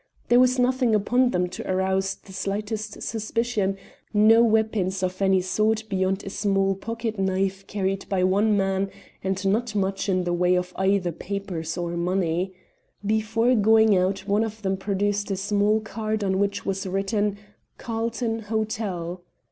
[0.29, 3.77] There was nothing upon them to arouse the slightest suspicion,
[4.15, 8.89] no weapons of any sort beyond a small pocket knife carried by one man,
[9.23, 12.51] and not much in the way of either papers or money.
[13.05, 17.37] Before going out one of them produced a small card on which was written,
[17.77, 19.21] 'Carlton Hotel.'